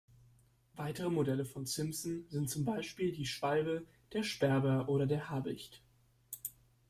Weitere 0.77 1.11
Modelle 1.11 1.45
von 1.45 1.67
Simson 1.67 2.25
sind 2.31 2.49
zum 2.49 2.65
Beispiel 2.65 3.11
die 3.11 3.27
Schwalbe, 3.27 3.85
der 4.13 4.23
Sperber 4.23 4.89
oder 4.89 5.05
der 5.05 5.29
Habicht. 5.29 5.83